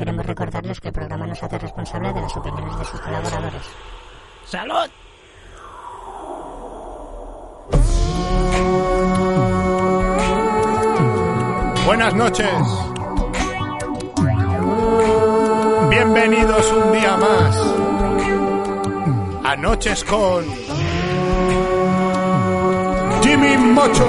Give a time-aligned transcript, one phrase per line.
[0.00, 3.62] Queremos recordarles que el programa no se hace responsable de las opiniones de sus colaboradores.
[4.46, 4.88] ¡Salud!
[11.84, 12.48] Buenas noches.
[15.90, 17.56] Bienvenidos un día más
[19.44, 20.46] a Noches con
[23.22, 24.06] Jimmy Mocho.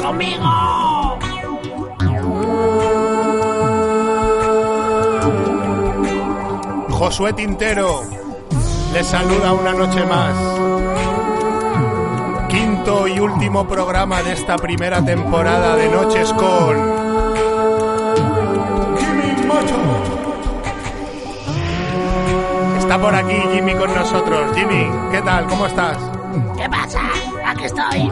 [0.00, 0.85] ¡Conmigo!
[6.98, 8.00] Josué Tintero
[8.94, 10.34] les saluda una noche más.
[12.48, 16.74] Quinto y último programa de esta primera temporada de Noches con
[18.96, 19.76] Jimmy Mocho.
[22.78, 24.56] Está por aquí Jimmy con nosotros.
[24.56, 25.44] Jimmy, ¿qué tal?
[25.48, 25.98] ¿Cómo estás?
[26.56, 27.02] ¿Qué pasa?
[27.44, 28.10] Aquí estoy.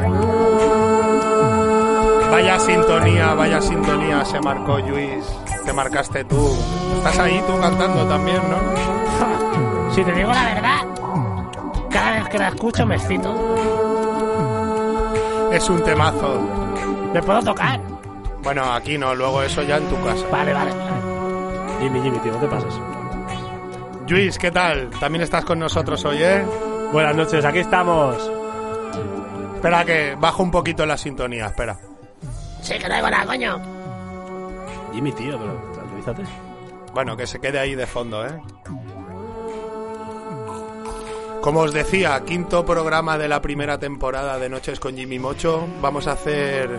[2.30, 5.24] Vaya sintonía, vaya sintonía se marcó Luis.
[5.64, 6.54] Te marcaste tú.
[6.96, 8.73] Estás ahí tú cantando también, ¿no?
[9.94, 10.80] Si te digo la verdad,
[11.88, 13.32] cada vez que la escucho me excito.
[15.52, 16.40] Es un temazo.
[17.12, 17.80] ¿Me puedo tocar?
[18.42, 20.26] Bueno, aquí no, luego eso ya en tu casa.
[20.32, 20.72] Vale, vale.
[21.80, 22.74] Jimmy, Jimmy, tío, no te pases.
[24.08, 24.90] Luis, ¿qué tal?
[24.98, 26.44] También estás con nosotros hoy, ¿eh?
[26.92, 28.16] Buenas noches, aquí estamos.
[29.54, 31.78] Espera que bajo un poquito la sintonía, espera.
[32.62, 33.60] Sí, que no oigo nada, coño.
[34.92, 36.22] Jimmy, tío, pero tranquilízate.
[36.92, 38.40] Bueno, que se quede ahí de fondo, ¿eh?
[41.44, 45.68] Como os decía, quinto programa de la primera temporada de Noches con Jimmy Mocho.
[45.82, 46.70] Vamos a hacer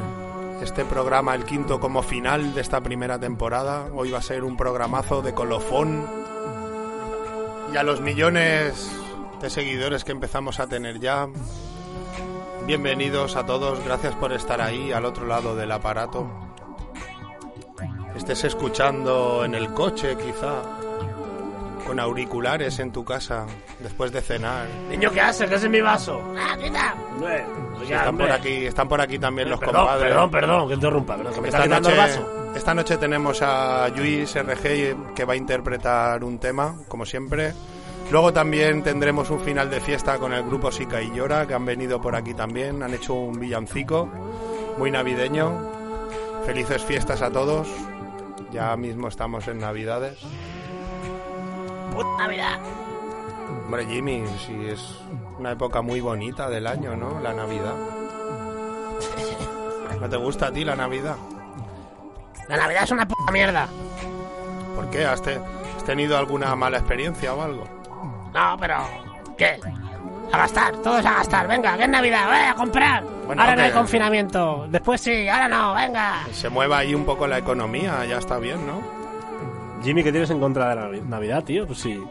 [0.60, 3.90] este programa, el quinto, como final de esta primera temporada.
[3.94, 6.08] Hoy va a ser un programazo de colofón.
[7.72, 8.90] Y a los millones
[9.40, 11.28] de seguidores que empezamos a tener ya,
[12.66, 13.86] bienvenidos a todos.
[13.86, 16.28] Gracias por estar ahí, al otro lado del aparato.
[18.16, 20.64] Estés escuchando en el coche, quizá,
[21.86, 23.46] con auriculares en tu casa,
[23.80, 24.66] después de cenar.
[24.90, 25.50] Niño, ¿qué haces?
[25.50, 26.22] ¿Qué es en mi vaso?
[26.38, 26.96] Ah, quita.
[27.20, 30.08] Pues ya, Están por aquí, están por aquí también los Perdón, compadres.
[30.10, 32.54] perdón, perdón, que interrumpa, pero que me está Esta quitando noche, el vaso.
[32.56, 37.54] esta noche tenemos a Luis RG que va a interpretar un tema, como siempre.
[38.12, 41.66] Luego también tendremos un final de fiesta con el grupo Sica y Llora, que han
[41.66, 42.84] venido por aquí también.
[42.84, 44.08] Han hecho un villancico
[44.78, 45.72] muy navideño.
[46.46, 47.68] Felices fiestas a todos.
[48.52, 50.20] Ya mismo estamos en Navidades.
[51.96, 52.60] Puta Navidad.
[53.66, 55.00] Hombre, Jimmy, si es
[55.40, 57.20] una época muy bonita del año, ¿no?
[57.20, 57.74] La Navidad.
[60.00, 61.16] ¿No te gusta a ti la Navidad?
[62.48, 63.68] La Navidad es una puta mierda.
[64.76, 65.06] ¿Por qué?
[65.06, 65.40] ¿Has, te-
[65.78, 67.64] has tenido alguna mala experiencia o algo?
[68.34, 68.78] No, pero...
[69.38, 69.60] ¿Qué?
[70.32, 71.48] A gastar, todos a gastar.
[71.48, 73.04] Venga, que es Navidad, voy a comprar.
[73.26, 74.66] Bueno, ahora no hay confinamiento.
[74.70, 76.24] Después sí, ahora no, venga.
[76.32, 78.82] Se mueva ahí un poco la economía, ya está bien, ¿no?
[79.84, 81.66] Jimmy, ¿qué tienes en contra de la Navi- Navidad, tío?
[81.68, 82.02] Pues sí.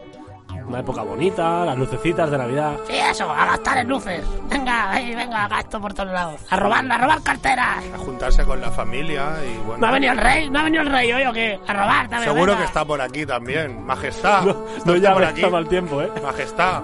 [0.67, 2.77] Una época bonita, las lucecitas de Navidad.
[2.87, 4.25] Sí, eso, a gastar en luces.
[4.49, 6.41] Venga, ahí, venga, gasto por todos lados.
[6.49, 7.83] A robar, a robar carteras.
[7.93, 9.77] A juntarse con la familia y bueno.
[9.81, 10.49] ¿No ha venido el rey?
[10.49, 11.59] ¿No ha venido el rey hoy o qué?
[11.67, 12.23] A robar también.
[12.33, 12.57] Seguro venga.
[12.59, 13.85] que está por aquí también.
[13.85, 14.41] Majestad.
[14.43, 15.41] No, ¿está no ya por aquí?
[15.41, 16.11] está mal tiempo, ¿eh?
[16.23, 16.81] Majestad.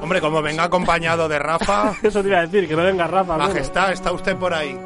[0.00, 1.92] Hombre, como venga acompañado de Rafa.
[2.02, 3.36] Eso te iba a decir, que no venga Rafa.
[3.36, 4.78] Majestad, ¿está usted por ahí?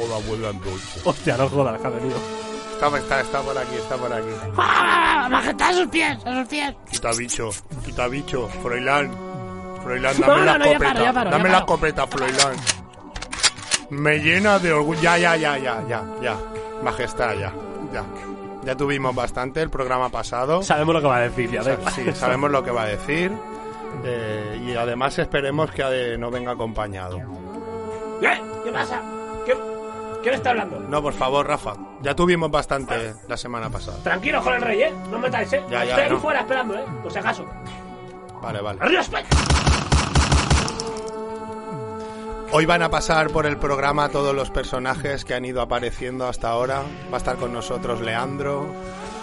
[0.00, 1.02] Hola, buenas noches.
[1.04, 2.16] Hostia, no jodas, que ha venido.
[2.74, 4.28] Está, está, está por aquí, está por aquí.
[4.56, 5.28] ¡Ah!
[5.30, 6.18] ¡Majestad a sus pies!
[6.26, 6.74] ¡A sus pies!
[6.90, 7.50] Quita bicho,
[7.84, 9.10] quita bicho, Froilán.
[9.82, 10.92] Froilán, No, dame no, la no, ya escopeta.
[10.92, 12.56] paro, ya paro, dame ya la escopeta, Froilán.
[13.90, 15.00] Me llena de orgullo.
[15.00, 16.36] Ya, ya, ya, ya, ya, ya.
[16.82, 17.52] Majestad, ya,
[17.92, 18.04] ya.
[18.64, 20.62] Ya tuvimos bastante el programa pasado.
[20.62, 21.78] Sabemos lo que va a decir, ya ves.
[21.94, 23.30] Sí, sabemos lo que va a decir.
[24.04, 25.82] Eh, y además esperemos que
[26.14, 27.18] eh, no venga acompañado.
[28.20, 28.40] ¿Qué?
[28.64, 29.00] ¿Qué pasa?
[30.22, 30.28] ¿Qué?
[30.28, 30.78] ¿Quién está hablando?
[30.80, 31.74] No, por favor, Rafa.
[32.02, 33.98] Ya tuvimos bastante la semana pasada.
[34.02, 34.92] Tranquilos con el rey, ¿eh?
[35.10, 35.62] No os metáis, ¿eh?
[35.70, 36.20] Ya, ya, Estoy aquí no.
[36.20, 36.84] fuera esperando, ¿eh?
[37.02, 37.46] Por si acaso.
[38.40, 38.78] Vale, vale.
[38.82, 39.28] ¡Arriba España!
[42.54, 46.50] Hoy van a pasar por el programa todos los personajes que han ido apareciendo hasta
[46.50, 46.82] ahora.
[47.10, 48.66] Va a estar con nosotros Leandro,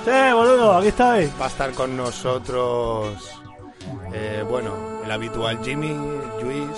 [0.06, 1.30] Sí, boludo, aquí estáis.
[1.40, 3.40] va a estar con nosotros,
[4.14, 4.72] eh, bueno,
[5.04, 5.94] el habitual Jimmy,
[6.42, 6.70] Luis,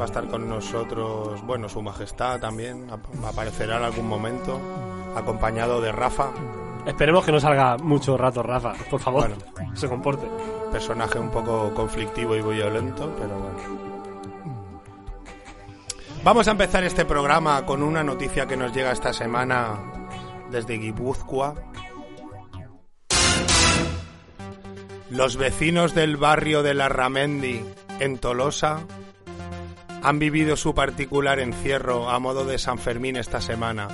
[0.00, 4.58] va a estar con nosotros, bueno, su majestad también, ap- aparecerá en algún momento.
[5.14, 6.30] acompañado de Rafa,
[6.86, 9.28] Esperemos que no salga mucho rato Rafa, por favor.
[9.54, 9.74] Bueno.
[9.76, 10.26] Se comporte.
[10.72, 13.80] personaje un poco conflictivo y violento, pero bueno.
[16.24, 19.78] Vamos a empezar este programa con una noticia que nos llega esta semana
[20.50, 21.54] desde Guipúzcoa.
[25.10, 27.64] Los vecinos del barrio de la Ramendi,
[27.98, 28.80] en Tolosa,
[30.02, 33.88] han vivido su particular encierro a modo de San Fermín esta semana.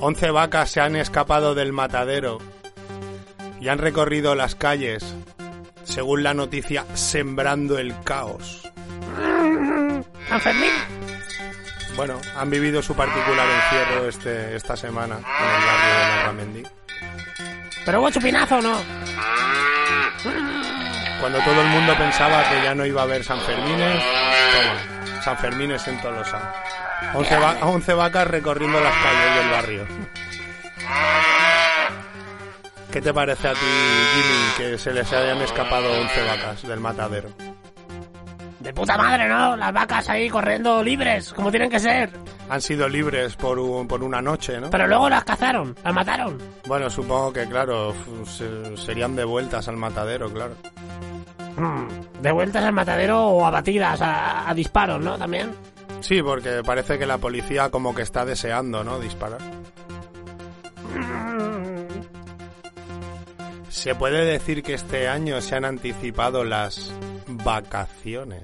[0.00, 2.38] Once vacas se han escapado del matadero
[3.60, 5.14] y han recorrido las calles,
[5.84, 8.62] según la noticia, sembrando el caos.
[10.28, 10.70] San Fermín.
[11.96, 16.62] Bueno, han vivido su particular encierro este, esta semana en el barrio de la Ramendi.
[17.84, 18.76] Pero hubo chupinazo, ¿o ¿no?
[21.20, 25.36] Cuando todo el mundo pensaba que ya no iba a haber San Fermines, toma, San
[25.38, 26.52] Fermines en Tolosa.
[27.14, 29.86] 11, va- 11 vacas recorriendo las calles del barrio.
[32.90, 33.58] ¿Qué te parece a ti,
[34.14, 37.28] Jimmy, que se les hayan escapado 11 vacas del matadero?
[38.58, 39.56] De puta madre, ¿no?
[39.56, 42.10] Las vacas ahí corriendo libres, como tienen que ser.
[42.50, 44.70] Han sido libres por, un- por una noche, ¿no?
[44.70, 46.36] Pero luego las cazaron, las mataron.
[46.66, 47.94] Bueno, supongo que, claro,
[48.26, 50.56] se- serían devueltas al matadero, claro.
[51.60, 55.18] Mm, De vueltas al matadero o abatidas a, a disparos, ¿no?
[55.18, 55.50] También.
[56.00, 58.98] Sí, porque parece que la policía como que está deseando, ¿no?
[58.98, 59.40] Disparar.
[63.68, 66.92] Se puede decir que este año se han anticipado las
[67.28, 68.42] vacaciones.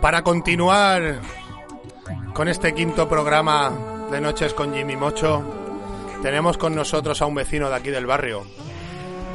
[0.00, 1.20] Para continuar
[2.32, 3.70] con este quinto programa
[4.10, 5.42] de Noches con Jimmy Mocho,
[6.22, 8.42] tenemos con nosotros a un vecino de aquí del barrio.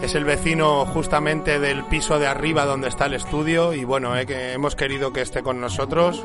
[0.02, 4.26] Es el vecino justamente del piso de arriba donde está el estudio y bueno, eh,
[4.26, 6.24] que hemos querido que esté con nosotros.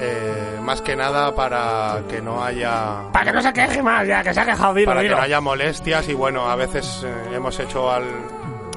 [0.00, 4.22] eh, más que nada para que no haya Para que no se queje más, ya,
[4.24, 7.12] que se ha quejado, dilo, para que no haya molestias y bueno, a veces eh,
[7.36, 8.04] hemos hecho al-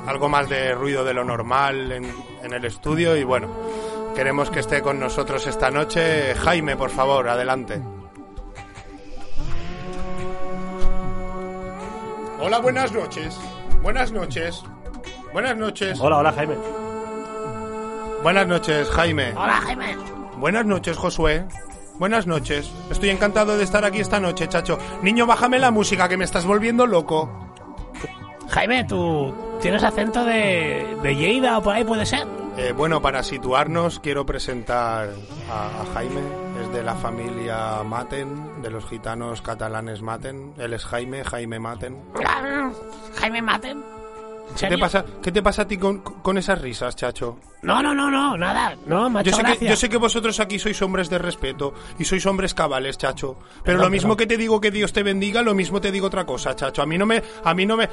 [0.06, 2.06] algo más de ruido de lo normal en,
[2.44, 3.48] en el estudio y bueno,
[4.16, 6.36] queremos que esté con nosotros esta noche.
[6.36, 7.82] Jaime, por favor, adelante.
[12.48, 13.38] Hola, buenas noches.
[13.84, 14.64] Buenas noches.
[15.34, 16.00] Buenas noches.
[16.00, 16.56] Hola, hola, Jaime.
[18.24, 19.34] Buenas noches, Jaime.
[19.36, 19.98] Hola, Jaime.
[20.38, 21.46] Buenas noches, Josué.
[22.00, 22.72] Buenas noches.
[22.90, 24.80] Estoy encantado de estar aquí esta noche, chacho.
[25.02, 27.30] Niño, bájame la música que me estás volviendo loco.
[28.48, 32.26] Jaime, tú tienes acento de, de Lleida o por ahí puede ser.
[32.56, 35.10] Eh, bueno, para situarnos, quiero presentar
[35.52, 36.22] a, a Jaime.
[36.68, 40.54] Es de la familia Maten, de los gitanos catalanes Maten.
[40.58, 41.98] Él es Jaime, Jaime Maten.
[43.16, 43.78] Jaime Maten.
[43.78, 47.40] ¿En ¿Qué te pasa, qué te pasa a ti con, con esas risas, chacho?
[47.62, 48.76] No, no, no, no, nada.
[48.86, 52.06] No, ha Yo sé, que, yo sé que vosotros aquí sois hombres de respeto y
[52.06, 53.38] sois hombres cabales, chacho.
[53.64, 56.08] Pero Perdón, lo mismo que te digo que Dios te bendiga, lo mismo te digo
[56.08, 56.82] otra cosa, chacho.
[56.82, 57.88] A mí no me, a mí no me,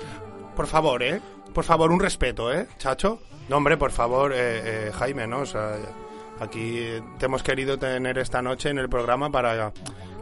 [0.57, 1.21] por favor, eh,
[1.53, 3.21] por favor un respeto, eh, chacho.
[3.49, 5.77] No hombre, por favor, eh, eh, Jaime, no, o sea,
[6.41, 6.79] aquí
[7.19, 9.73] te hemos querido tener esta noche en el programa para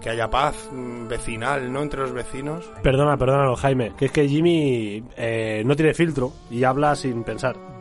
[0.00, 0.68] que haya paz
[1.08, 1.82] vecinal, ¿no?
[1.82, 2.70] Entre los vecinos.
[2.82, 3.92] Perdona, perdónalo, Jaime.
[3.96, 7.71] Que es que Jimmy eh, no tiene filtro y habla sin pensar.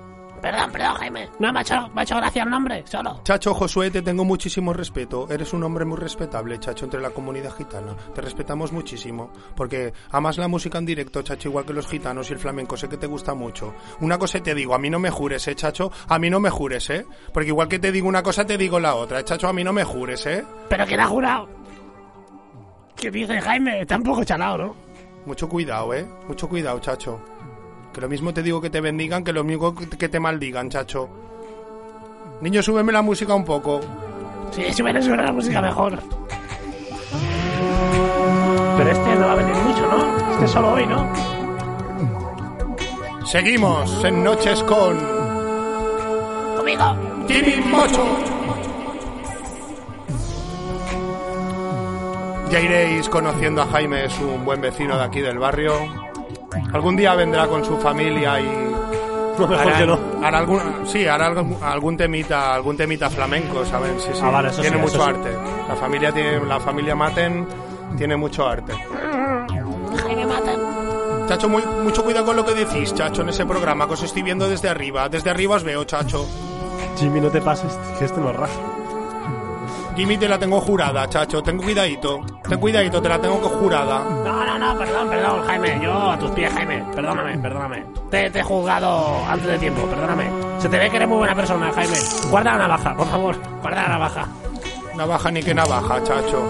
[0.41, 1.29] Perdón, perdón, Jaime.
[1.39, 3.21] No, me ha hecho, me ha hecho gracia el nombre, solo.
[3.23, 5.27] Chacho Josué, te tengo muchísimo respeto.
[5.29, 7.95] Eres un hombre muy respetable, Chacho, entre la comunidad gitana.
[8.15, 9.31] Te respetamos muchísimo.
[9.55, 12.75] Porque amas la música en directo, Chacho, igual que los gitanos y el flamenco.
[12.75, 13.73] Sé que te gusta mucho.
[13.99, 15.91] Una cosa te digo, a mí no me jures, ¿eh, Chacho?
[16.07, 17.05] A mí no me jures, ¿eh?
[17.33, 19.19] Porque igual que te digo una cosa, te digo la otra.
[19.19, 20.43] ¿eh, Chacho, a mí no me jures, ¿eh?
[20.69, 21.49] ¿Pero quién ha jurado?
[22.95, 23.81] ¿Qué dice Jaime?
[23.81, 24.75] Está un poco chalado, ¿no?
[25.25, 26.05] Mucho cuidado, ¿eh?
[26.27, 27.21] Mucho cuidado, Chacho.
[27.93, 31.09] Que lo mismo te digo que te bendigan que lo mismo que te maldigan, Chacho.
[32.41, 33.81] Niño, súbeme la música un poco.
[34.51, 35.99] Sí, si me suena la música mejor.
[38.77, 40.31] Pero este no va a venir mucho, ¿no?
[40.33, 41.07] Este solo hoy, ¿no?
[43.25, 44.97] Seguimos en Noches con...
[46.57, 46.95] Conmigo.
[47.27, 48.03] Jimmy Mocho.
[52.49, 56.10] Ya iréis conociendo a Jaime, es un buen vecino de aquí del barrio.
[56.73, 58.45] Algún día vendrá con su familia y
[59.39, 59.99] No, mejor que no.
[60.23, 63.99] hará algún, sí, hará algún, algún temita, algún temita flamenco, ¿saben?
[63.99, 64.19] Sí, sí.
[64.21, 65.29] Ah, vale, tiene sí, mucho arte.
[65.67, 67.47] La familia tiene, la familia Maten
[67.97, 68.73] tiene mucho arte.
[71.27, 74.21] Chacho, muy, mucho cuidado con lo que decís, chacho, en ese programa que os estoy
[74.21, 75.07] viendo desde arriba.
[75.07, 76.25] Desde arriba os veo, chacho.
[76.97, 78.51] Jimmy, no te pases, que este nos raja.
[79.95, 81.41] Jimmy te la tengo jurada, chacho.
[81.43, 82.21] Ten cuidadito.
[82.47, 83.99] Ten cuidadito, te la tengo jurada.
[83.99, 85.79] No, no, no, perdón, perdón, Jaime.
[85.83, 86.83] Yo a tus pies, Jaime.
[86.95, 87.85] Perdóname, perdóname.
[88.09, 90.29] Te, te he juzgado antes de tiempo, perdóname.
[90.59, 91.97] Se te ve que eres muy buena persona, Jaime.
[92.29, 93.35] Guarda la navaja, por favor.
[93.61, 94.27] Guarda la navaja.
[94.95, 96.43] Navaja ni que navaja, chacho.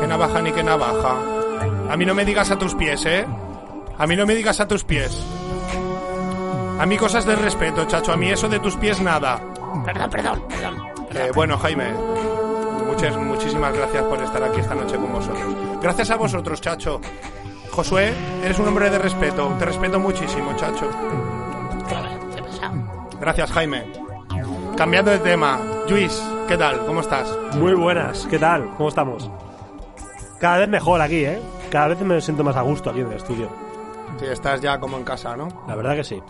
[0.00, 1.16] Que navaja ni que navaja.
[1.90, 3.26] A mí no me digas a tus pies, ¿eh?
[3.98, 5.24] A mí no me digas a tus pies.
[6.78, 8.12] A mí cosas de respeto, chacho.
[8.12, 9.40] A mí eso de tus pies nada.
[9.84, 10.76] Perdón, perdón, perdón.
[11.10, 11.86] Eh, bueno, Jaime,
[12.88, 15.54] muchas, muchísimas gracias por estar aquí esta noche con vosotros.
[15.82, 17.00] Gracias a vosotros, chacho.
[17.70, 19.54] Josué, eres un hombre de respeto.
[19.58, 20.88] Te respeto muchísimo, chacho.
[23.20, 23.84] Gracias, Jaime.
[24.76, 26.86] Cambiando de tema, Luis, ¿qué tal?
[26.86, 27.28] ¿Cómo estás?
[27.56, 28.74] Muy buenas, ¿qué tal?
[28.76, 29.30] ¿Cómo estamos?
[30.40, 31.40] Cada vez mejor aquí, ¿eh?
[31.70, 33.50] Cada vez me siento más a gusto aquí en el estudio.
[34.18, 35.48] Sí, estás ya como en casa, ¿no?
[35.66, 36.22] La verdad que sí.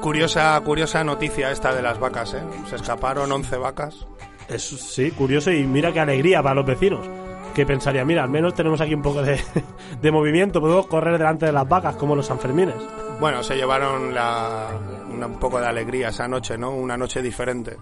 [0.00, 2.42] Curiosa, curiosa noticia esta de las vacas, ¿eh?
[2.68, 4.06] Se escaparon 11 vacas.
[4.48, 7.06] Es, sí, curioso y mira qué alegría para los vecinos.
[7.54, 9.40] Que pensaría, mira, al menos tenemos aquí un poco de,
[10.00, 12.76] de movimiento, podemos correr delante de las vacas como los Sanfermines.
[13.20, 14.68] Bueno, se llevaron la,
[15.12, 16.70] una- un poco de alegría esa noche, ¿no?
[16.70, 17.76] Una noche diferente.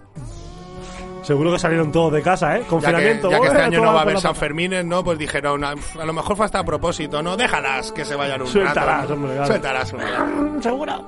[1.23, 2.59] Seguro que salieron todos de casa, ¿eh?
[2.61, 3.31] Ya que, Confinamiento.
[3.31, 5.05] ya que este año no va a haber San Fermines, ¿no?
[5.05, 7.37] Pues dijeron, a, a lo mejor fue hasta a propósito, ¿no?
[7.37, 9.13] Déjalas que se vayan un Suéltalas, rato.
[9.15, 9.47] hombre, claro.
[9.47, 9.95] Suéltalas.
[10.63, 11.05] Seguro.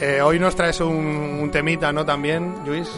[0.00, 2.04] Eh, hoy nos traes un, un temita, ¿no?
[2.04, 2.90] También, Luis.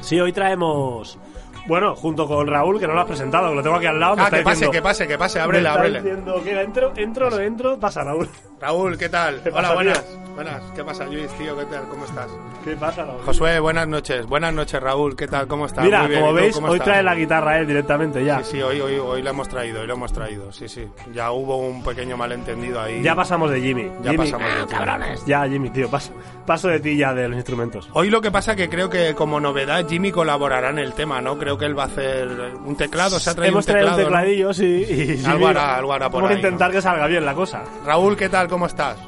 [0.00, 1.18] Sí, hoy traemos.
[1.66, 4.16] Bueno, junto con Raúl, que no lo has presentado, que lo tengo aquí al lado.
[4.16, 5.40] me Ah, que pase, diciendo- que pase, que pase.
[5.40, 6.02] Ábrele, ábrele.
[6.02, 8.28] diciendo que entro, entro, no entro, pasa Raúl.
[8.64, 9.42] Raúl, ¿qué tal?
[9.42, 10.04] ¿Qué Hola, pasa, buenas.
[10.06, 10.24] tío?
[10.34, 10.62] Buenas.
[10.74, 11.56] ¿Qué pasa, Luis, tío?
[11.56, 11.82] ¿Qué tal?
[11.90, 12.28] ¿Cómo estás?
[12.64, 13.20] ¿Qué pasa, Raúl?
[13.24, 14.26] Josué, buenas noches.
[14.26, 15.14] Buenas noches, Raúl.
[15.14, 15.46] ¿Qué tal?
[15.46, 15.84] ¿Cómo estás?
[15.84, 16.20] Mira, Muy bien.
[16.22, 18.42] como ¿Y tú veis, hoy trae la guitarra él directamente ya.
[18.42, 20.50] Sí, sí, hoy, hoy, hoy lo hemos traído, hoy lo hemos traído.
[20.50, 20.88] Sí, sí.
[21.12, 23.00] Ya hubo un pequeño malentendido ahí.
[23.02, 23.84] Ya pasamos de Jimmy.
[24.02, 24.74] Ya Jimmy- pasamos de ti.
[24.74, 25.24] Cabrones.
[25.26, 26.12] Ya, Jimmy, tío, paso,
[26.46, 27.88] paso de ti ya de los instrumentos.
[27.92, 31.38] Hoy lo que pasa que creo que como novedad Jimmy colaborará en el tema, ¿no?
[31.38, 32.26] Creo que él va a hacer
[32.64, 34.08] un teclado, se ha traído Hemos un traído teclado.
[34.08, 34.18] un ¿no?
[34.18, 34.84] tecladillo, sí.
[34.88, 37.62] Y Jimmy- Algo hará, algo hará por Vamos a intentar que salga bien la cosa.
[37.86, 38.48] Raúl, ¿qué tal?
[38.54, 38.98] ¿Cómo estás?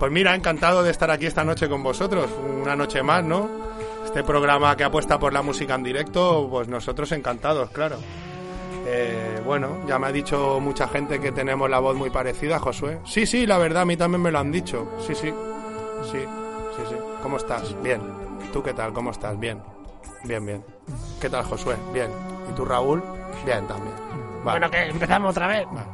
[0.00, 2.28] Pues mira, encantado de estar aquí esta noche con vosotros.
[2.60, 3.48] Una noche más, ¿no?
[4.04, 7.98] Este programa que apuesta por la música en directo, pues nosotros encantados, claro.
[8.84, 12.98] Eh, bueno, ya me ha dicho mucha gente que tenemos la voz muy parecida, Josué.
[13.04, 14.88] Sí, sí, la verdad, a mí también me lo han dicho.
[14.98, 15.32] Sí, sí,
[16.10, 16.96] sí, sí, sí.
[17.22, 17.80] ¿Cómo estás?
[17.80, 18.00] Bien.
[18.52, 18.92] ¿Tú qué tal?
[18.92, 19.38] ¿Cómo estás?
[19.38, 19.62] Bien.
[20.24, 20.64] Bien, bien.
[21.20, 21.76] ¿Qué tal, Josué?
[21.92, 22.10] Bien.
[22.50, 23.04] ¿Y tú, Raúl?
[23.46, 23.94] Bien, también.
[24.42, 24.58] Vale.
[24.58, 25.64] Bueno, que empezamos otra vez.
[25.70, 25.93] Vale.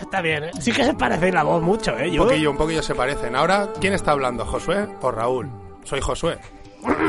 [0.00, 0.50] Está bien, ¿eh?
[0.60, 2.08] Sí que se parece la voz mucho, ¿eh?
[2.08, 2.24] Un Yo...
[2.24, 3.34] poquillo, un poquillo se parecen.
[3.34, 4.44] Ahora, ¿quién está hablando?
[4.44, 5.50] ¿Josué o Raúl?
[5.84, 6.38] Soy Josué.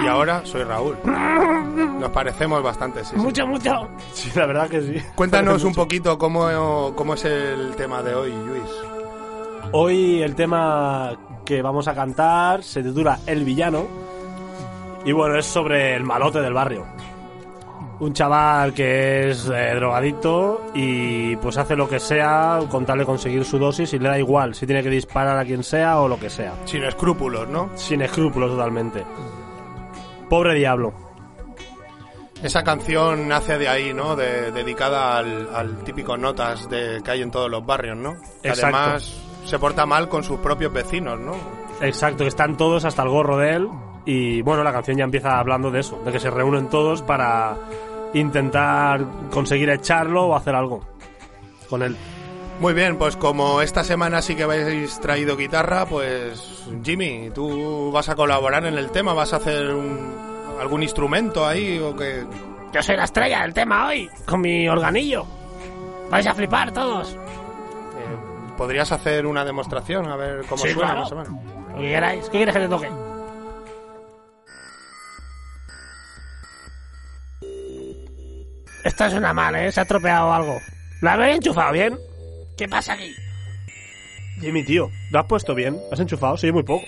[0.03, 0.97] Y ahora soy Raúl.
[1.99, 3.11] Nos parecemos bastante, sí.
[3.11, 3.17] sí.
[3.17, 3.87] Mucho, mucho.
[4.13, 4.95] Sí, la verdad que sí.
[5.15, 8.69] Cuéntanos un poquito cómo, cómo es el tema de hoy, Luis.
[9.73, 11.15] Hoy el tema
[11.45, 13.87] que vamos a cantar se titula El villano.
[15.05, 16.85] Y bueno, es sobre el malote del barrio.
[17.99, 23.05] Un chaval que es eh, drogadicto y pues hace lo que sea con tal de
[23.05, 26.07] conseguir su dosis y le da igual si tiene que disparar a quien sea o
[26.07, 26.53] lo que sea.
[26.65, 27.71] Sin escrúpulos, ¿no?
[27.75, 29.03] Sin escrúpulos totalmente.
[30.29, 30.93] Pobre diablo.
[32.43, 34.15] Esa canción nace de ahí, ¿no?
[34.15, 38.13] De- dedicada al, al típico notas de, que hay en todos los barrios, ¿no?
[38.43, 38.77] Que Exacto.
[38.77, 41.33] además se porta mal con sus propios vecinos, ¿no?
[41.81, 43.67] Exacto, que están todos hasta el gorro de él.
[44.05, 47.57] Y bueno, la canción ya empieza hablando de eso, de que se reúnen todos para
[48.13, 50.81] intentar conseguir echarlo o hacer algo
[51.69, 51.95] con él.
[52.59, 58.09] Muy bien, pues como esta semana sí que habéis traído guitarra, pues Jimmy, tú vas
[58.09, 60.15] a colaborar en el tema, vas a hacer un-
[60.59, 62.25] algún instrumento ahí o que...
[62.73, 65.25] Yo soy la estrella del tema hoy, con mi organillo.
[66.09, 67.13] Vais a flipar todos.
[67.13, 70.07] eh, ¿Podrías hacer una demostración?
[70.07, 71.23] A ver cómo Sí, suena claro.
[71.73, 72.25] Lo que queráis.
[72.29, 72.89] ¿Qué quieres que te toque?
[78.87, 79.69] Esto suena mal, ¿eh?
[79.69, 80.61] Se ha tropeado algo.
[81.01, 81.99] ¿Lo habéis enchufado bien?
[82.57, 83.13] ¿Qué pasa aquí?
[84.39, 85.77] Jimmy, tío, ¿lo has puesto bien?
[85.91, 86.37] ¿Has enchufado?
[86.37, 86.85] Sí, muy poco.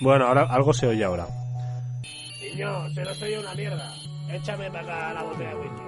[0.00, 1.26] Bueno, ahora algo se oye ahora.
[2.40, 3.92] Niño, se lo soy una mierda.
[4.30, 5.82] Échame para acá la botella de whisky.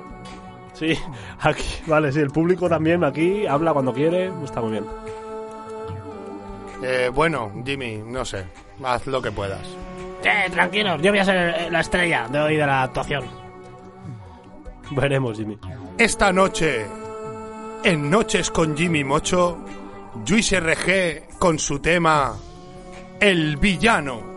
[0.75, 0.99] Sí,
[1.40, 4.85] aquí, vale, sí, el público también aquí habla cuando quiere, está muy bien.
[6.83, 8.45] Eh, bueno, Jimmy, no sé,
[8.85, 9.66] haz lo que puedas.
[10.23, 13.46] Eh, tranquilos, yo voy a ser la estrella de hoy de la actuación.
[14.90, 15.59] Veremos, Jimmy.
[15.99, 16.87] Esta noche,
[17.83, 19.59] en Noches con Jimmy Mocho,
[20.28, 22.35] Luis RG con su tema
[23.21, 24.35] El Villano.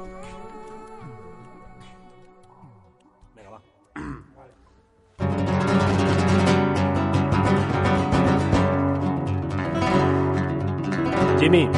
[11.39, 11.70] Jimmy,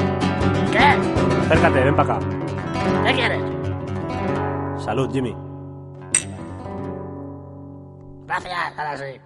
[0.72, 0.78] ¿Qué?
[0.80, 2.28] acércate, ven para acá.
[3.06, 3.42] ¿Qué quieres?
[4.84, 5.36] Salud, Jimmy.
[8.32, 9.20] Gracias, ahora sí.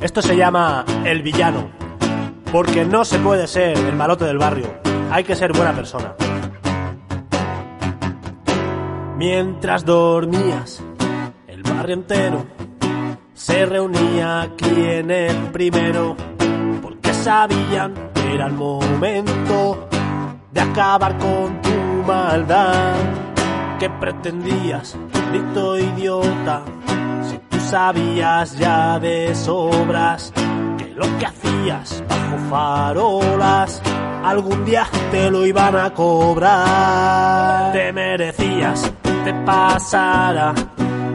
[0.00, 1.70] Esto se llama El Villano.
[2.50, 4.80] Porque no se puede ser el malote del barrio.
[5.10, 6.14] Hay que ser buena persona.
[9.18, 10.82] Mientras dormías,
[11.46, 12.46] el barrio entero
[13.34, 16.16] se reunía aquí en el primero.
[16.80, 19.86] Porque sabían que era el momento
[20.50, 21.70] de acabar con tu
[22.06, 23.31] maldad.
[23.82, 26.62] ¿Qué pretendías, maldito idiota?
[27.28, 30.32] Si tú sabías ya de sobras
[30.78, 33.82] que lo que hacías bajo farolas
[34.24, 37.72] algún día te lo iban a cobrar.
[37.72, 40.54] Te merecías que te pasara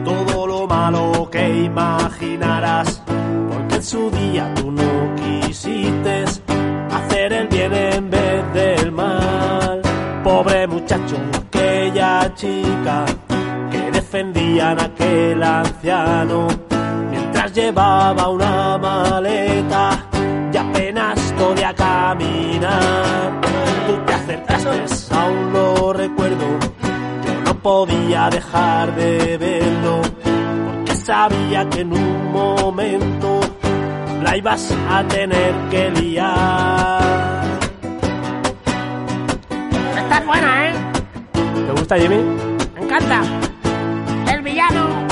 [0.04, 3.02] todo lo malo que imaginaras,
[3.50, 6.24] porque en su día tú no quisiste
[6.92, 9.80] hacer el bien en vez del mal.
[10.22, 11.16] Pobre muchacho,
[12.34, 13.04] chica
[13.70, 16.48] que defendían a aquel anciano
[17.10, 20.04] mientras llevaba una maleta
[20.52, 23.40] y apenas podía caminar.
[23.86, 26.46] Tú te acercaste, aún lo recuerdo.
[27.26, 30.02] Yo no podía dejar de verlo
[30.66, 33.40] porque sabía que en un momento
[34.22, 37.44] la ibas a tener que liar.
[39.96, 40.87] Estás buena, ¿eh?
[41.78, 42.16] ¿Te gusta, Jimmy?
[42.74, 43.22] Me encanta.
[44.32, 45.06] El villano.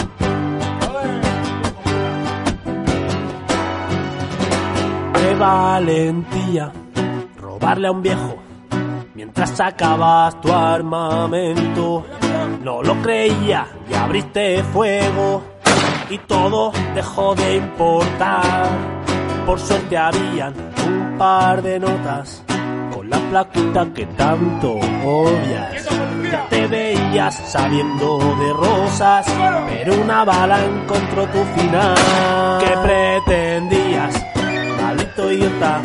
[5.14, 6.72] Qué valentía
[7.38, 8.36] robarle a un viejo
[9.14, 12.04] mientras sacabas tu armamento.
[12.64, 15.44] No lo creía y abriste fuego
[16.10, 18.66] y todo dejó de importar.
[19.46, 20.52] Por suerte habían
[20.84, 22.42] un par de notas
[22.92, 24.72] con la plaquita que tanto
[25.04, 25.75] odias.
[26.30, 29.26] Ya te veías sabiendo de rosas,
[29.68, 31.96] pero una bala encontró tu final.
[32.60, 34.26] ¿Qué pretendías?
[34.80, 35.80] maldito idiota,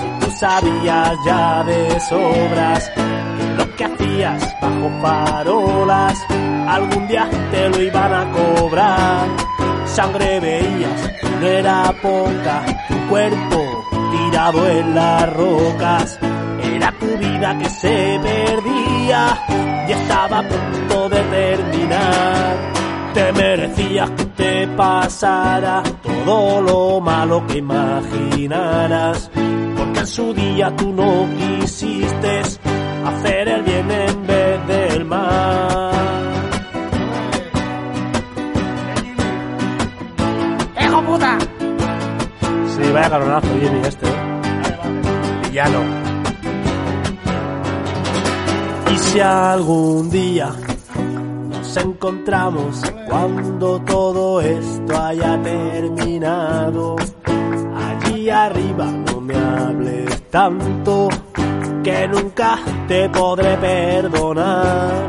[0.00, 6.18] si tú sabías ya de sobras que lo que hacías bajo farolas
[6.70, 9.28] algún día te lo iban a cobrar.
[9.86, 16.18] Sangre veías, no era poca, tu cuerpo tirado en las rocas.
[16.62, 19.69] Era tu vida que se perdía
[20.30, 22.56] estaba a punto de terminar.
[23.14, 29.30] Te merecías que te pasara todo lo malo que imaginaras,
[29.76, 32.42] porque en su día tú no quisiste
[33.04, 35.90] hacer el bien en vez del mal.
[40.80, 41.38] ¡Hijo puta!
[42.66, 44.06] Sí, vaya caronazo, Jimmy, este.
[44.06, 45.48] ¿eh?
[45.48, 46.09] Villano.
[49.02, 50.50] Si algún día
[51.48, 56.96] nos encontramos cuando todo esto haya terminado,
[57.76, 61.08] allí arriba no me hables tanto
[61.82, 65.08] que nunca te podré perdonar.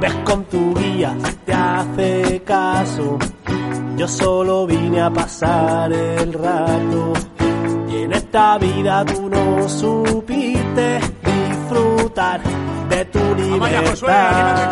[0.00, 3.18] Ves con tu guía, te hace caso.
[3.96, 7.12] Yo solo vine a pasar el rato.
[7.88, 12.40] Y en esta vida tú no supiste disfrutar
[12.96, 14.66] de tu libertad.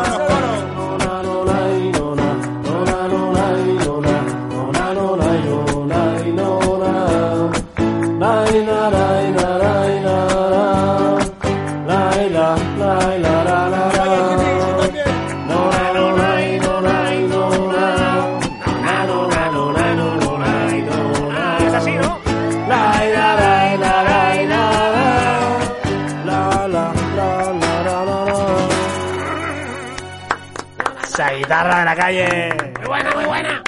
[31.14, 32.48] Esa guitarra de la calle.
[32.76, 33.62] Muy buena, muy buena.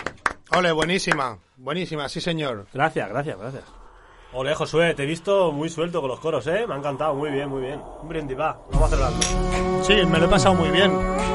[0.56, 2.66] Ole, buenísima, buenísima, sí señor.
[2.74, 3.62] Gracias, gracias, gracias.
[4.32, 6.66] Ole, Josué, te he visto muy suelto con los coros, ¿eh?
[6.66, 7.80] Me ha encantado, muy bien, muy bien.
[8.02, 9.84] Un brindis, va, vamos a hacerlo.
[9.84, 10.90] Sí, me lo he pasado muy bien.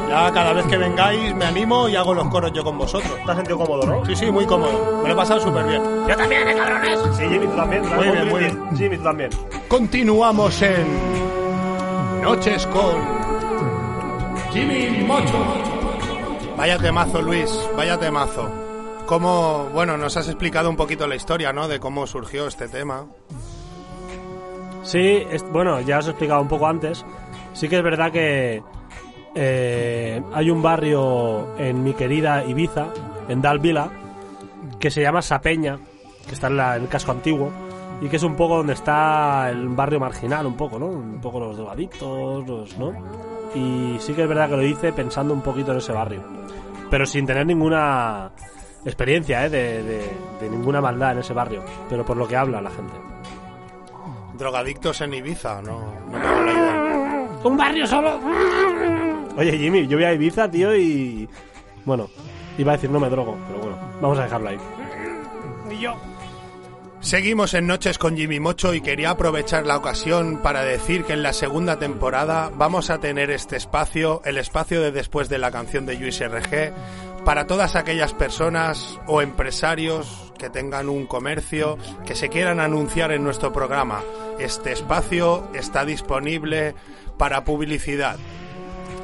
[0.10, 3.13] Ya cada vez que vengáis me animo y hago los coros yo con vosotros.
[3.26, 4.06] ¿Te has sentido cómodo, no?
[4.06, 5.02] Sí, sí, muy cómodo.
[5.04, 5.82] Me lo he pasado súper bien.
[6.10, 7.00] Yo también, ¿eh, cabrones?
[7.15, 7.88] Sí, Jimmy, tú también.
[7.88, 8.78] Muy bien, muy bien.
[8.78, 9.30] Jimmy, tú también.
[9.69, 12.95] Continuamos en Noches con
[14.52, 15.81] Jimmy Mocho.
[16.62, 18.47] Vaya temazo, Luis, vaya temazo.
[19.08, 21.67] Cómo, bueno, nos has explicado un poquito la historia, ¿no?
[21.67, 23.06] De cómo surgió este tema.
[24.84, 27.04] Sí, es- bueno, ya os he explicado un poco antes.
[27.54, 28.62] Sí que es verdad que
[29.34, 32.89] eh, hay un barrio en mi querida Ibiza,
[33.28, 33.89] en Dalvila,
[34.80, 35.80] que se llama Sapeña,
[36.28, 37.50] que está en, la- el casco antiguo,
[38.02, 40.86] y que es un poco donde está el barrio marginal, un poco, ¿no?
[40.86, 42.93] Un poco los drogadictos, los, ¿no?
[43.56, 46.22] Y sí que es verdad que lo hice pensando un poquito en ese barrio,
[46.90, 48.32] pero sin tener ninguna
[48.86, 49.50] experiencia, ¿eh?
[49.50, 52.94] De, de- de ninguna maldad en ese barrio, pero por lo que habla la gente.
[54.38, 55.80] Drogadictos en Ibiza, no,
[56.12, 57.28] no me hago la idea.
[57.44, 58.20] Un barrio solo.
[59.38, 61.28] Oye, Jimmy, yo voy a Ibiza, tío, y...
[61.86, 62.08] Bueno,
[62.58, 64.58] iba a decir no me drogo, pero bueno, vamos a dejarlo ahí.
[65.72, 65.94] Y yo.
[67.02, 71.24] Seguimos en Noches con Jimmy Mocho y quería aprovechar la ocasión para decir que en
[71.24, 75.88] la segunda temporada vamos a tener este espacio, el espacio de después de la canción
[75.88, 76.74] de Luis RG,
[77.26, 83.24] para todas aquellas personas o empresarios que tengan un comercio que se quieran anunciar en
[83.24, 84.04] nuestro programa.
[84.40, 86.76] Este espacio está disponible
[87.18, 88.18] para publicidad.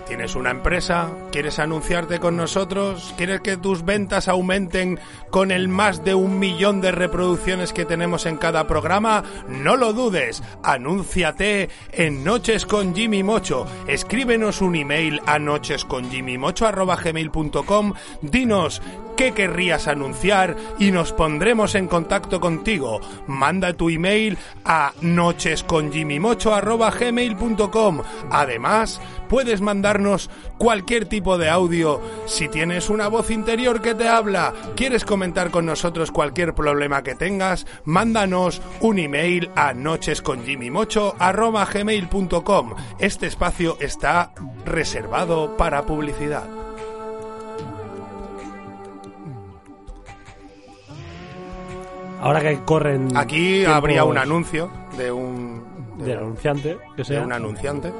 [0.07, 1.09] ¿Tienes una empresa?
[1.33, 3.13] ¿Quieres anunciarte con nosotros?
[3.17, 8.25] ¿Quieres que tus ventas aumenten con el más de un millón de reproducciones que tenemos
[8.25, 9.25] en cada programa?
[9.49, 10.41] No lo dudes.
[10.63, 13.67] Anúnciate en Noches con Jimmy Mocho.
[13.87, 17.93] Escríbenos un email a nochesconjimmymocho.com.
[18.21, 18.81] Dinos
[19.17, 23.01] qué querrías anunciar y nos pondremos en contacto contigo.
[23.25, 28.01] Manda tu email a nochesconjimmymocho.com.
[28.29, 32.01] Además, puedes mandarnos cualquier tipo de audio.
[32.25, 37.15] Si tienes una voz interior que te habla, quieres comentar con nosotros cualquier problema que
[37.15, 42.73] tengas, mándanos un email a nochesconjimmymocho.com.
[42.99, 44.33] Este espacio está
[44.65, 46.43] reservado para publicidad.
[52.19, 53.15] Ahora que corren...
[53.15, 55.63] Aquí tiempos habría un anuncio de un,
[55.97, 57.21] Del anunciante, que de sea...
[57.21, 57.93] un anunciante.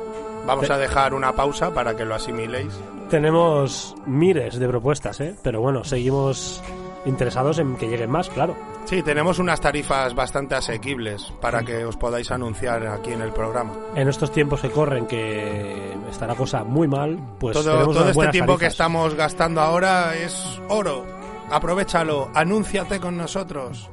[0.47, 2.73] Vamos a dejar una pausa para que lo asimiléis.
[3.09, 5.35] Tenemos miles de propuestas, ¿eh?
[5.43, 6.63] Pero bueno, seguimos
[7.05, 8.55] interesados en que lleguen más, claro.
[8.85, 13.73] Sí, tenemos unas tarifas bastante asequibles para que os podáis anunciar aquí en el programa.
[13.95, 18.57] En estos tiempos que corren, que está la cosa muy mal, pues todo este tiempo
[18.57, 21.05] que estamos gastando ahora es oro.
[21.51, 23.89] Aprovechalo, anúnciate con nosotros.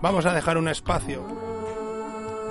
[0.00, 1.22] Vamos a dejar un espacio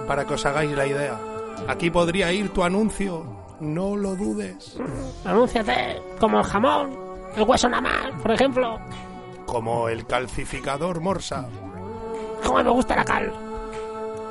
[0.08, 1.20] para que os hagáis la idea.
[1.68, 3.26] Aquí podría ir tu anuncio,
[3.60, 4.78] no lo dudes.
[5.26, 6.98] Anúnciate como el jamón,
[7.36, 8.80] el hueso nada más, por ejemplo.
[9.46, 11.48] Como el calcificador Morsa.
[12.44, 13.32] Como me gusta la cal.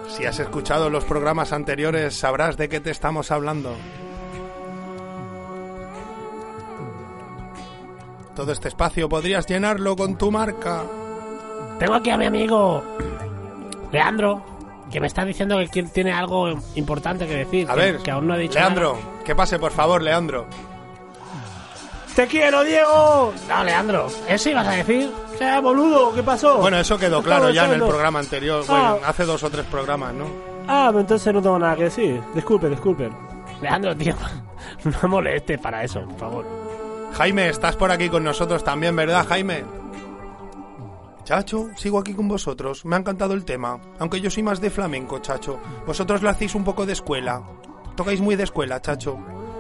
[0.09, 3.75] Si has escuchado los programas anteriores sabrás de qué te estamos hablando.
[8.35, 10.85] Todo este espacio podrías llenarlo con tu marca.
[11.79, 12.83] Tengo aquí a mi amigo
[13.93, 14.43] Leandro,
[14.90, 17.68] que me está diciendo que tiene algo importante que decir.
[17.70, 19.25] A que, ver, que aún no ha dicho Leandro, nada.
[19.25, 20.46] que pase por favor, Leandro.
[22.14, 23.33] ¡Te quiero, Diego!
[23.46, 25.11] No, Leandro, ¿eso ibas a decir?
[25.38, 26.14] ¡Eh, boludo!
[26.14, 26.57] ¿Qué pasó?
[26.57, 28.92] Bueno, eso quedó claro ya en el programa anterior, Ah.
[28.92, 30.25] bueno, hace dos o tres programas, ¿no?
[30.66, 32.22] Ah, entonces no tengo nada que decir.
[32.35, 33.11] Disculpe, disculpe.
[33.61, 34.14] Leandro, tío,
[35.03, 36.46] no moleste para eso, por favor.
[37.12, 39.64] Jaime, estás por aquí con nosotros también, ¿verdad, Jaime?
[41.27, 42.85] Chacho, sigo aquí con vosotros.
[42.85, 43.81] Me ha encantado el tema.
[43.99, 45.59] Aunque yo soy más de flamenco, chacho.
[45.85, 47.43] Vosotros lo hacéis un poco de escuela.
[47.97, 49.19] Tocáis muy de escuela, chacho.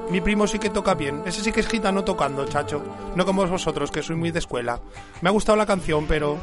[0.08, 1.22] Mi primo sí que toca bien.
[1.26, 2.80] Ese sí que es gitano tocando, chacho.
[3.16, 4.78] No como vosotros, que sois muy de escuela.
[5.22, 6.36] Me ha gustado la canción, pero...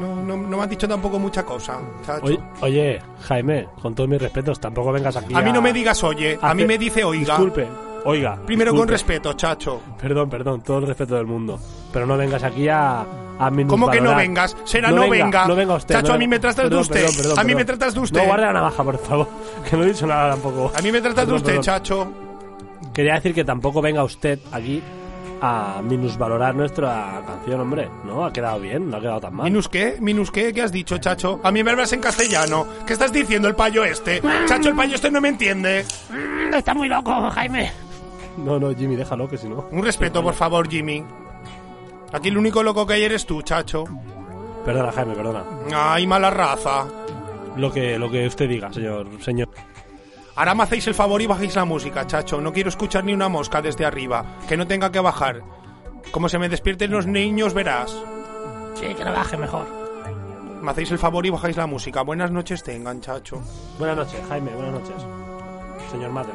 [0.00, 2.24] No, no, no me han dicho tampoco mucha cosa, chacho.
[2.24, 6.02] Oye, oye, Jaime, con todos mis respetos, tampoco vengas aquí a mí no me digas
[6.02, 7.36] oye, a mí me dice oiga.
[7.36, 7.68] Disculpe,
[8.06, 8.40] oiga.
[8.44, 9.80] Primero con respeto, chacho.
[10.00, 11.60] Perdón, perdón, todo el respeto del mundo.
[11.92, 13.06] Pero no vengas aquí a, a
[13.50, 14.16] ¿Cómo que no minusvalorar.
[14.16, 14.48] venga?
[14.64, 15.46] Será no venga.
[15.46, 15.94] No venga usted.
[15.94, 16.94] Chacho, no a mí me tratas de usted.
[17.00, 18.20] perdón, perdón, A mí me tratas de usted.
[18.20, 19.28] No guarde la navaja, por favor.
[19.70, 20.72] Que no he dicho nada tampoco.
[20.76, 21.62] A mí me tratas de usted, perdón.
[21.62, 22.12] chacho.
[22.92, 24.82] Quería decir que tampoco venga usted aquí
[25.40, 27.88] a minusvalorar nuestra canción, hombre.
[28.04, 29.44] No, ha quedado bien, no ha quedado tan mal.
[29.44, 29.96] ¿Minus qué?
[30.00, 30.52] ¿Minus qué?
[30.52, 31.40] ¿Qué has dicho, chacho?
[31.42, 32.66] A mí me hablas en castellano.
[32.86, 34.22] ¿Qué estás diciendo el payo este?
[34.46, 35.84] Chacho, el payo este no me entiende.
[36.54, 37.72] Está muy loco, Jaime.
[38.36, 39.66] No, no, Jimmy, déjalo, que si no.
[39.72, 41.04] Un respeto, por favor, Jimmy.
[42.12, 43.84] Aquí el único loco que hay eres tú, chacho.
[44.64, 45.44] Perdona, Jaime, perdona.
[45.74, 46.86] Ay, mala raza.
[47.56, 49.08] Lo que, lo que usted diga, señor.
[49.20, 49.48] señor.
[50.34, 52.40] Ahora me hacéis el favor y bajáis la música, chacho.
[52.40, 54.24] No quiero escuchar ni una mosca desde arriba.
[54.48, 55.42] Que no tenga que bajar.
[56.10, 57.94] Como se me despierten los niños, verás.
[58.74, 59.66] Sí, que no baje mejor.
[60.62, 62.02] Me hacéis el favor y bajáis la música.
[62.02, 63.42] Buenas noches tengan, chacho.
[63.78, 65.02] Buenas noches, Jaime, buenas noches.
[65.90, 66.34] Señor Maten.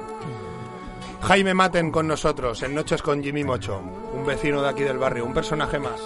[1.21, 3.81] Jaime Maten con nosotros en Noches con Jimmy Mocho,
[4.17, 6.01] un vecino de aquí del barrio, un personaje más.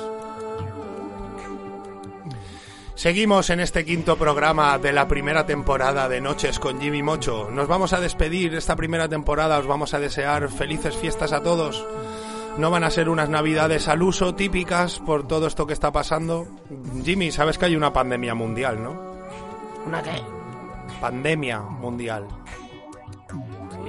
[2.93, 7.49] Seguimos en este quinto programa de la primera temporada de Noches con Jimmy Mocho.
[7.49, 11.83] Nos vamos a despedir esta primera temporada, os vamos a desear felices fiestas a todos.
[12.57, 16.45] No van a ser unas navidades al uso típicas por todo esto que está pasando.
[17.03, 19.01] Jimmy, sabes que hay una pandemia mundial, ¿no?
[19.87, 20.21] ¿Una qué?
[20.99, 22.27] Pandemia mundial.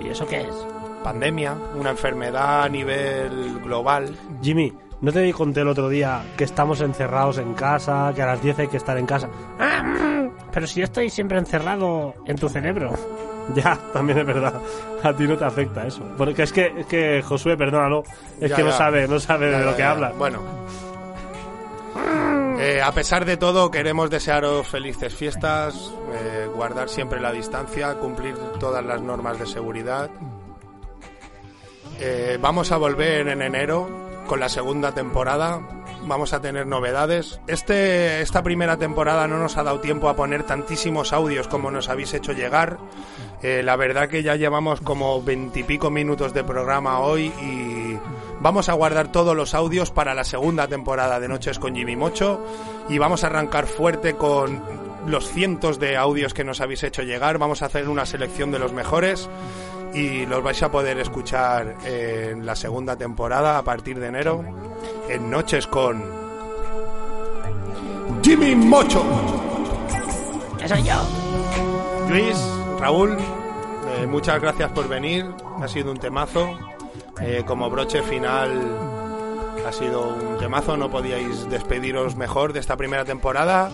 [0.02, 0.81] ¿Y eso qué es?
[1.02, 4.16] Pandemia, una enfermedad a nivel global.
[4.42, 8.40] Jimmy, ¿No te conté el otro día que estamos encerrados en casa, que a las
[8.40, 9.28] 10 hay que estar en casa?
[9.58, 12.92] Ah, pero si yo estoy siempre encerrado en tu cerebro.
[13.56, 14.54] Ya, también es verdad.
[15.02, 16.04] A ti no te afecta eso.
[16.16, 18.04] Porque es que, es que Josué, perdónalo,
[18.40, 19.90] es Ya, que no sabe, no sabe Ya, de lo que ya.
[19.90, 20.12] habla.
[20.16, 20.38] Bueno.
[22.60, 28.36] Eh, a pesar de todo, queremos desearos felices fiestas, eh, guardar siempre la distancia, cumplir
[28.60, 30.08] todas las normas de seguridad.
[32.04, 33.88] Eh, vamos a volver en enero
[34.26, 35.60] con la segunda temporada.
[36.04, 37.38] Vamos a tener novedades.
[37.46, 41.88] Este, esta primera temporada no nos ha dado tiempo a poner tantísimos audios como nos
[41.88, 42.78] habéis hecho llegar.
[43.40, 47.96] Eh, la verdad que ya llevamos como veintipico minutos de programa hoy y
[48.40, 52.44] vamos a guardar todos los audios para la segunda temporada de Noches con Jimmy Mocho
[52.88, 54.60] y vamos a arrancar fuerte con
[55.06, 57.38] los cientos de audios que nos habéis hecho llegar.
[57.38, 59.28] Vamos a hacer una selección de los mejores
[59.94, 64.44] y los vais a poder escuchar en la segunda temporada a partir de enero
[65.08, 66.02] en Noches con
[68.22, 69.02] Jimmy Mocho.
[70.58, 70.94] ¡Que soy yo!
[72.08, 72.36] Luis,
[72.78, 73.16] Raúl,
[73.98, 75.26] eh, muchas gracias por venir.
[75.60, 76.58] Ha sido un temazo.
[77.20, 78.60] Eh, como broche final
[79.66, 80.76] ha sido un temazo.
[80.76, 83.70] No podíais despediros mejor de esta primera temporada.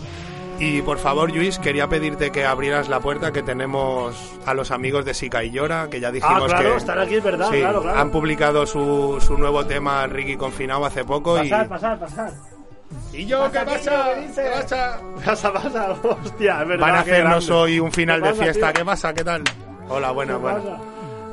[0.60, 5.04] Y por favor, Luis, quería pedirte que abrieras la puerta que tenemos a los amigos
[5.04, 7.60] de Sica y Llora, que ya dijimos Ah, claro, que están aquí, es verdad, sí,
[7.60, 7.98] claro, claro.
[8.00, 11.36] han publicado su, su nuevo tema Ricky Confinado hace poco.
[11.36, 12.32] Pasar, y, pasar, pasar.
[13.12, 14.08] ¿Y yo qué pasa?
[14.34, 15.00] ¿Qué pasa?
[15.24, 15.90] Pasa, pasa,
[16.24, 16.86] hostia, es verdad.
[16.86, 18.66] Van a hacernos hoy un final ¿Qué de pasa, fiesta.
[18.72, 18.78] tío?
[18.80, 19.14] ¿Qué pasa?
[19.14, 19.42] ¿Qué tal?
[19.88, 20.58] Hola, buena, ¿Qué buena.
[20.58, 20.78] pasa?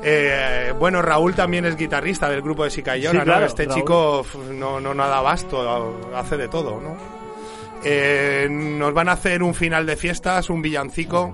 [0.04, 3.46] Eh, bueno, Raúl también es guitarrista del grupo de Sica y Llora, Sí, claro, ¿no?
[3.46, 3.74] Este Raúl.
[3.74, 7.15] chico f, no, no nada basto, hace de todo, ¿no?
[7.88, 11.32] Eh, nos van a hacer un final de fiestas, un villancico.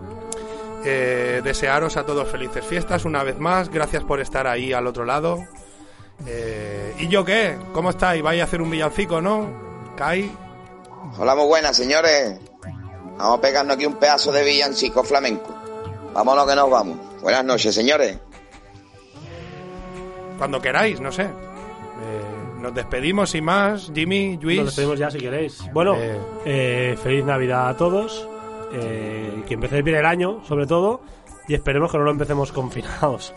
[0.85, 3.71] Eh, desearos a todos felices fiestas una vez más.
[3.71, 5.43] Gracias por estar ahí al otro lado.
[6.27, 7.57] Eh, ¿Y yo qué?
[7.73, 8.23] ¿Cómo estáis?
[8.23, 9.49] ¿Vais a hacer un villancico, no?
[9.97, 10.31] ¿Kai?
[11.17, 12.39] Hola, muy buenas, señores.
[13.17, 15.57] Vamos a pegarnos aquí un pedazo de villancico flamenco.
[16.13, 16.99] Vámonos que nos vamos.
[17.23, 18.19] Buenas noches, señores.
[20.37, 21.23] Cuando queráis, no sé.
[21.23, 22.32] Eh,
[22.63, 23.91] nos despedimos sin más.
[23.95, 24.65] Jimmy, Nos Luis.
[24.65, 25.63] despedimos ya si queréis.
[25.73, 26.19] Bueno, Eh.
[26.47, 28.29] eh, feliz Navidad a todos.
[28.73, 31.03] Eh, que empecéis bien el año, sobre todo.
[31.49, 33.35] Y esperemos que no lo empecemos confinados.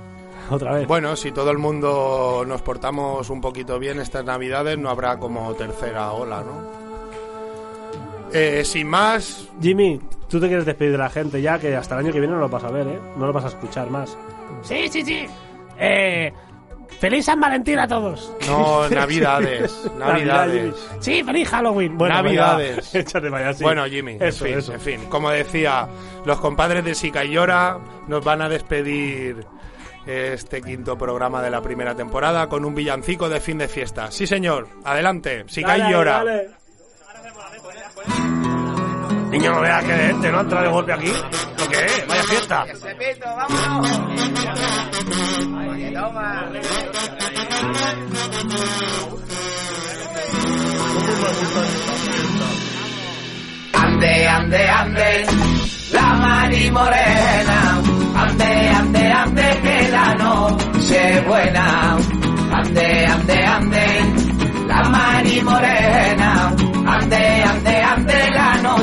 [0.50, 0.88] Otra vez.
[0.88, 5.52] Bueno, si todo el mundo nos portamos un poquito bien estas navidades, no habrá como
[5.54, 6.78] tercera ola, ¿no?
[8.32, 12.04] Eh, sin más, Jimmy, tú te quieres despedir de la gente ya, que hasta el
[12.04, 12.98] año que viene no lo vas a ver, ¿eh?
[13.16, 14.16] No lo vas a escuchar más.
[14.62, 15.26] Sí, sí, sí.
[15.78, 16.32] Eh,
[17.00, 18.32] ¡Feliz San Valentín a todos!
[18.48, 20.74] no, navidades, Navidad, navidades.
[21.00, 21.96] Sí, feliz Halloween.
[21.96, 22.94] Bueno, Navidades.
[22.94, 23.62] échate para allá, sí.
[23.64, 24.72] Bueno, Jimmy, Eso, en fin, eso.
[24.74, 25.86] en fin, como decía,
[26.24, 29.46] los compadres de Sica y Llora nos van a despedir
[30.06, 34.10] este quinto programa de la primera temporada con un villancico de fin de fiesta.
[34.10, 36.24] Sí, señor, adelante, Sica y Llora.
[36.24, 36.50] dale.
[39.30, 41.12] Niño, no veas que de gente no entra de golpe aquí.
[41.58, 42.06] ¿Lo que es?
[42.08, 42.64] Vaya fiesta.
[53.74, 55.26] Ande, ande, ande,
[55.92, 57.82] la mari morena.
[58.16, 61.96] Ande, ande, ande, que la noche buena.
[62.52, 63.86] Ande, ande, ande,
[64.66, 66.54] la mari morena.
[66.86, 67.77] Ande, ande,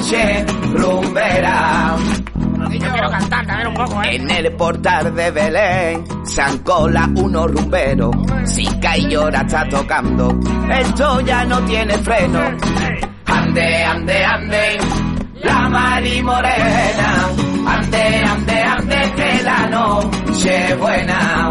[0.06, 1.96] noche rumbera.
[2.70, 4.15] Yo quiero cantar también un poco, ¿eh?
[4.15, 8.15] En el portal de Belén se han cola unos rumberos.
[8.46, 10.38] Sica y llora está tocando.
[10.70, 12.39] Esto ya no tiene freno.
[13.26, 14.78] Ande, ande, ande,
[15.44, 17.30] la mari morena.
[17.68, 21.50] Ande, ande, ande, que la noche buena.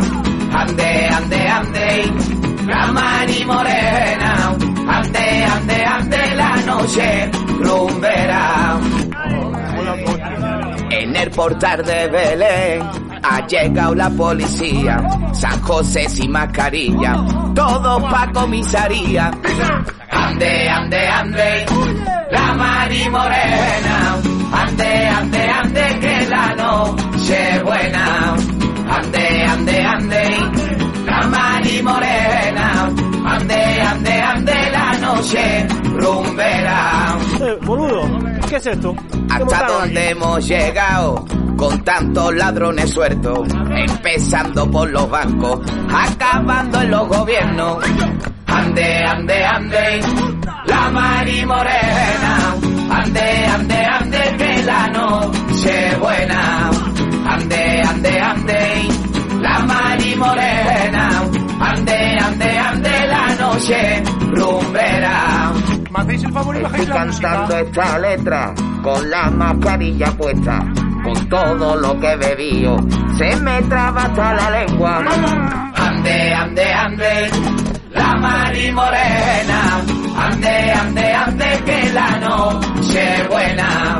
[0.52, 2.12] Ande, ande, ande,
[2.66, 4.33] la mari morena.
[6.64, 8.80] Noche rumbera.
[10.90, 12.82] En el portal de Belén
[13.22, 17.14] ha llegado la policía, San José sin mascarilla,
[17.54, 19.30] todo pa' comisaría.
[20.10, 21.66] Ande, ande, ande,
[22.30, 24.16] la Mari Morena.
[24.52, 28.23] Ande, ande, ande, que la noche buena.
[35.14, 37.16] Noche rumbera.
[37.40, 38.02] Eh, boludo,
[38.48, 38.94] ¿qué es esto?
[38.94, 40.08] ¿Qué Hasta donde aquí?
[40.10, 41.24] hemos llegado
[41.56, 45.60] con tantos ladrones sueltos, empezando por los bancos,
[45.92, 47.78] acabando en los gobiernos.
[48.46, 50.00] Ande, ande, ande,
[50.66, 52.54] la Mari Morena.
[52.90, 56.70] Ande, ande, ande, que la noche buena.
[57.26, 58.88] Ande, ande, ande,
[59.40, 61.22] la Mari Morena.
[61.60, 64.02] Ande, ande, ande, la noche
[65.96, 66.94] ¿Hacéis el favor y Estoy música?
[66.94, 70.58] cantando esta letra con la mascarilla puesta,
[71.02, 72.76] con todo lo que he bebido,
[73.16, 74.98] se me traba hasta la lengua.
[75.76, 77.30] Ande, ande, ande,
[77.92, 79.80] la Mari Morena,
[80.18, 83.98] ande, ande, ande, que la noche buena.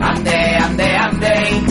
[0.00, 1.62] Ande, ande, ande,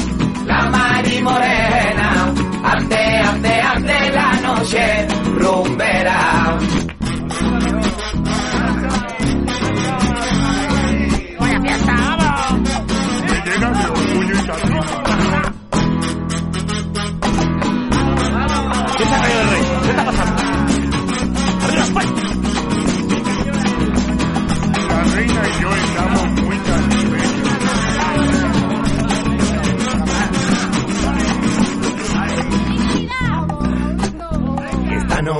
[0.45, 6.50] la Mari Morena, ande, ande, ande, la noche rumbera.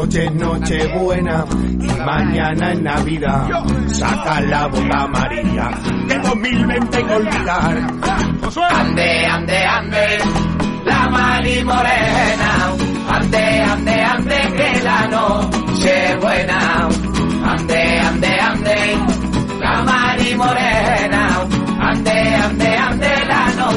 [0.02, 1.46] Noche es noche buena
[1.80, 3.48] y mañana es Navidad.
[3.88, 5.70] Saca la boca amarilla
[6.08, 7.78] que 2020 hay que olvidar.
[8.72, 10.18] Ande, ande, ande,
[10.86, 12.74] la Mari Morena.
[13.10, 16.90] Ande, ande, ande, que la noche buena.
[17.44, 17.81] Ande,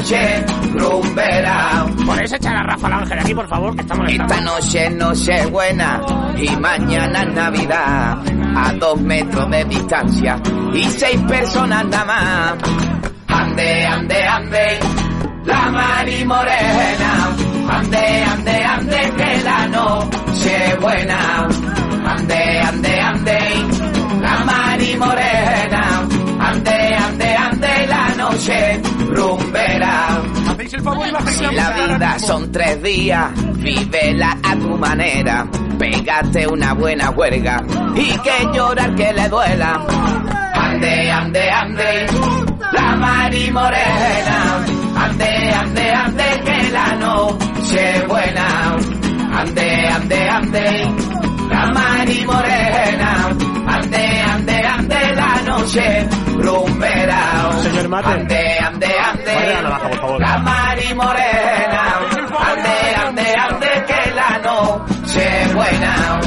[0.05, 1.85] noche rumbera.
[2.05, 6.01] ¿Podéis echar a Rafa Ángel aquí, por favor, que estamos Esta noche es noche buena
[6.37, 8.17] y mañana es Navidad.
[8.55, 10.39] A dos metros de distancia
[10.73, 12.53] y seis personas nada más.
[13.27, 14.79] Ande, ande, ande,
[15.43, 17.35] la Mari Morena.
[17.67, 21.47] Ande, ande, ande, que la noche es buena.
[22.05, 23.39] Ande, ande, ande,
[24.21, 26.07] la Mari Morena.
[26.39, 30.21] Ande, ande, ande, la noche rumbera.
[30.49, 35.47] ¿Hacéis el favor y bajáis Si la vida son tres días, vívela a tu manera.
[35.79, 37.63] Pégate una buena huelga
[37.95, 39.85] y que llorar que le duela.
[40.53, 42.05] Ande, ande, ande,
[42.71, 44.65] la Mari Morena.
[44.97, 48.75] Ande, ande, ande, que la noche es buena.
[49.37, 50.95] Ande, ande, ande,
[51.49, 53.29] la Mari Morena.
[53.67, 57.34] Ande, ande, ande, la noche rumbera.
[57.85, 58.19] Señor Mate.
[58.19, 59.53] Ande, ande, ande.
[59.53, 60.19] La navaja, por favor.
[60.21, 61.83] La Mari Morena.
[62.49, 66.19] Ande, ande, ande, que la noche es buena.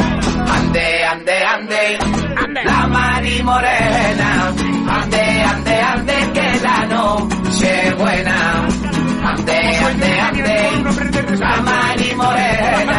[0.54, 1.98] Ande, ande, ande.
[2.64, 4.54] La Mari Morena.
[5.00, 8.68] Ande, ande, ande, que la noche es buena.
[9.30, 11.38] Ande, ande, ande.
[11.38, 12.98] La Mari Morena.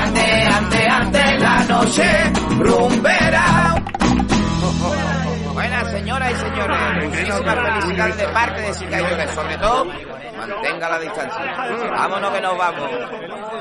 [0.00, 2.99] Ande, ande, ande, la noche rumbera.
[6.60, 9.28] Señores, muchísimas felicidades de parte de Sica y Joker.
[9.28, 11.90] Sobre todo, mantenga la distancia.
[11.90, 12.90] Vámonos que nos vamos.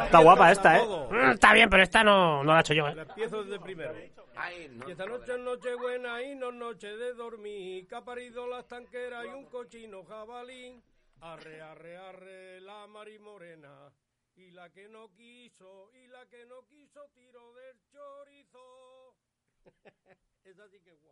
[0.05, 0.81] Está guapa esta, ¿eh?
[1.09, 2.95] Mm, Está bien, pero esta no, no la he hecho yo, ¿eh?
[2.97, 3.93] Empiezo desde primero.
[4.35, 4.87] Ay, no.
[4.87, 7.87] Y esta noche es noche buena y no es noche de dormir.
[7.87, 10.81] Que ha parido las tanqueras y un cochino jabalí.
[11.21, 13.91] Arre, arre, arre, la Mari Morena.
[14.35, 19.15] Y la que no quiso, y la que no quiso, tiro del chorizo.
[20.45, 21.08] Esa sí que es guapa.